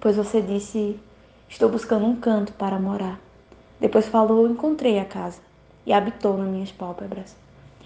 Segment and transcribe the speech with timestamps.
[0.00, 0.98] pois você disse:
[1.48, 3.20] Estou buscando um canto para morar.
[3.80, 5.40] Depois falou: Encontrei a casa
[5.84, 7.36] e habitou nas minhas pálpebras.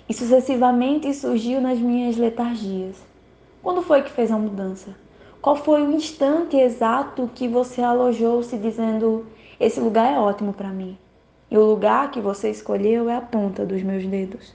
[0.08, 2.96] E sucessivamente surgiu nas minhas letargias.
[3.62, 4.94] Quando foi que fez a mudança?
[5.40, 9.26] Qual foi o instante exato que você alojou-se dizendo:
[9.58, 10.98] Esse lugar é ótimo para mim?
[11.50, 14.54] E o lugar que você escolheu é a ponta dos meus dedos.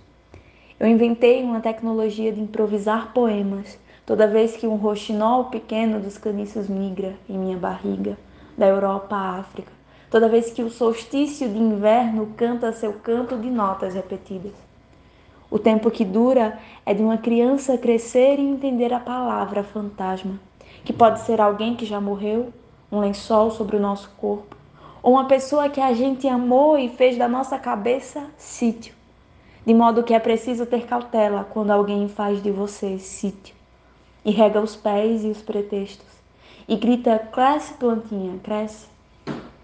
[0.80, 6.68] Eu inventei uma tecnologia de improvisar poemas toda vez que um roxinol pequeno dos caniços
[6.68, 8.18] migra em minha barriga,
[8.58, 9.72] da Europa à África,
[10.10, 14.54] toda vez que o solstício de inverno canta seu canto de notas repetidas.
[15.50, 20.40] O tempo que dura é de uma criança crescer e entender a palavra fantasma
[20.84, 22.54] que pode ser alguém que já morreu,
[22.92, 24.56] um lençol sobre o nosso corpo,
[25.02, 28.94] ou uma pessoa que a gente amou e fez da nossa cabeça sítio.
[29.66, 33.55] De modo que é preciso ter cautela quando alguém faz de você sítio.
[34.26, 36.08] E rega os pés e os pretextos.
[36.68, 38.88] E grita: cresce, plantinha, cresce.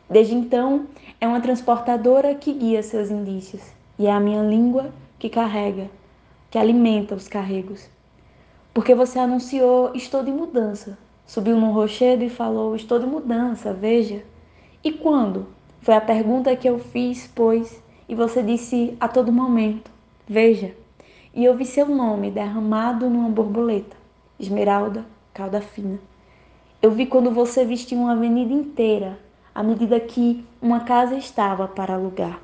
[0.09, 0.85] Desde então,
[1.19, 3.63] é uma transportadora que guia seus indícios.
[3.99, 5.89] E é a minha língua que carrega,
[6.49, 7.89] que alimenta os carregos.
[8.73, 10.97] Porque você anunciou: estou de mudança,
[11.31, 14.21] Subiu num rochedo e falou: Estou de mudança, veja.
[14.83, 15.47] E quando?
[15.79, 19.89] Foi a pergunta que eu fiz, pois, e você disse a todo momento:
[20.27, 20.75] Veja.
[21.33, 23.95] E eu vi seu nome derramado numa borboleta,
[24.41, 25.99] esmeralda, cauda fina.
[26.81, 29.19] Eu vi quando você vestiu uma avenida inteira,
[29.53, 32.39] à medida que uma casa estava para alugar.